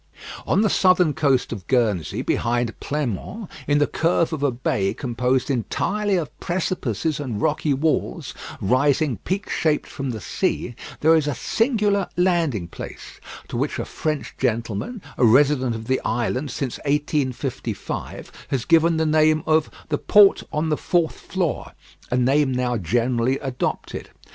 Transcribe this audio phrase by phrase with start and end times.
[0.47, 5.51] On the southern coast of Guernsey behind Pleinmont, in the curve of a bay composed
[5.51, 11.35] entirely of precipices and rocky walls rising peak shaped from the sea, there is a
[11.35, 18.31] singular landing place, to which a French gentleman, a resident of the island since 1855,
[18.47, 21.73] has given the name of "The Port on the Fourth Floor,"
[22.09, 24.09] a name now generally adopted.